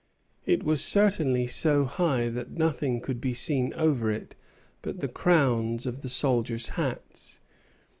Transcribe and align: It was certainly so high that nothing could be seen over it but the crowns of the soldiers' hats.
It 0.47 0.63
was 0.63 0.83
certainly 0.83 1.45
so 1.45 1.85
high 1.85 2.27
that 2.29 2.49
nothing 2.49 3.01
could 3.01 3.21
be 3.21 3.35
seen 3.35 3.71
over 3.75 4.09
it 4.09 4.33
but 4.81 4.99
the 4.99 5.07
crowns 5.07 5.85
of 5.85 6.01
the 6.01 6.09
soldiers' 6.09 6.69
hats. 6.69 7.39